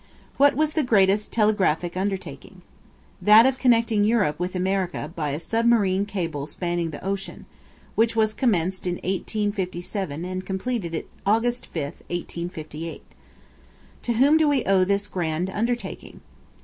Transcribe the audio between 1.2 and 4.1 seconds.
telegraphic undertaking? That of connecting